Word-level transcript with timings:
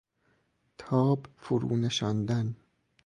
تاب 0.77 1.19
فرو 1.37 1.75
نشاندن 1.77 2.55